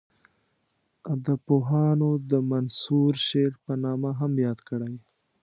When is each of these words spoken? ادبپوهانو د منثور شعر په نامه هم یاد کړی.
ادبپوهانو 1.13 2.09
د 2.29 2.31
منثور 2.51 3.13
شعر 3.27 3.53
په 3.63 3.73
نامه 3.83 4.11
هم 4.19 4.31
یاد 4.45 4.59
کړی. 4.69 4.95